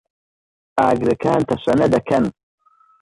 ئاگرەکان 0.81 1.41
تەشەنە 1.49 1.87
دەکەن. 1.95 2.23